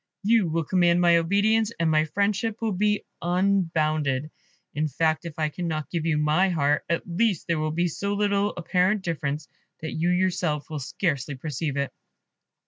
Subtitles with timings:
[0.23, 4.31] You will command my obedience, and my friendship will be unbounded.
[4.73, 8.15] In fact, if I cannot give you my heart, at least there will be so
[8.15, 9.47] little apparent difference,
[9.81, 11.93] that you yourself will scarcely perceive it."